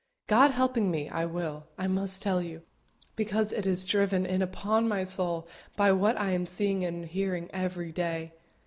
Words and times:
God 0.25 0.49
helping 0.49 0.89
me, 0.89 1.09
I 1.09 1.25
will, 1.25 1.67
I 1.77 1.85
must 1.85 2.23
tell 2.23 2.41
you, 2.41 2.63
because 3.15 3.53
it 3.53 3.67
is 3.67 3.85
driven 3.85 4.25
in 4.25 4.41
upon 4.41 4.87
my 4.87 5.03
soul 5.03 5.47
by 5.75 5.91
what 5.91 6.19
I 6.19 6.31
am 6.31 6.47
seeing 6.47 6.83
and 6.83 7.05
hearing 7.05 7.51
every 7.53 7.91
day. 7.91 8.33